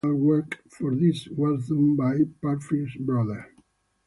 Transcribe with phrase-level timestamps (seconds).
[0.03, 3.43] The architectural work for this was done by the Parfitt Brothers.